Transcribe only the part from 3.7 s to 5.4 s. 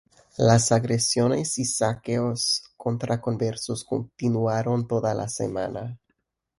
continuaron toda la